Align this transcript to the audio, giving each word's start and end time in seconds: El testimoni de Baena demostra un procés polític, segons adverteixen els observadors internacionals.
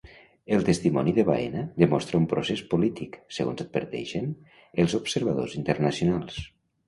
El 0.55 0.63
testimoni 0.69 1.11
de 1.17 1.25
Baena 1.27 1.61
demostra 1.81 2.21
un 2.21 2.25
procés 2.31 2.63
polític, 2.71 3.19
segons 3.39 3.63
adverteixen 3.67 4.33
els 4.85 4.97
observadors 5.03 5.55
internacionals. 5.63 6.41